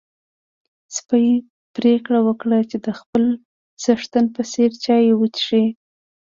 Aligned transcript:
سپی 0.95 1.27
پرېکړه 1.75 2.19
وکړه 2.27 2.59
چې 2.69 2.77
د 2.85 2.87
خپل 2.99 3.23
څښتن 3.81 4.25
په 4.35 4.41
څېر 4.51 4.71
چای 4.83 5.05
وڅښي. 5.19 5.65